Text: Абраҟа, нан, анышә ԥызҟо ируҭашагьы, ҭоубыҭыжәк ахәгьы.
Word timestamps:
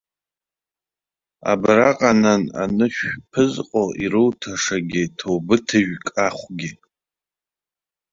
Абраҟа, 1.51 2.11
нан, 2.21 2.43
анышә 2.61 3.03
ԥызҟо 3.31 3.83
ируҭашагьы, 4.03 5.03
ҭоубыҭыжәк 5.17 6.05
ахәгьы. 6.25 6.71